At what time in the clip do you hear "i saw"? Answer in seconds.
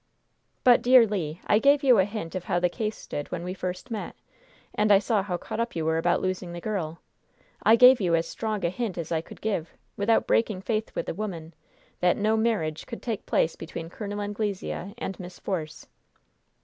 4.91-5.21